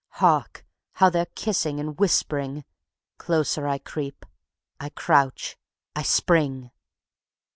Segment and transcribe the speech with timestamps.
[0.17, 0.65] Hark!
[0.93, 2.65] how they're kissing and whispering....
[3.19, 4.25] Closer I creep...
[4.79, 5.59] I crouch...
[5.95, 6.71] I spring.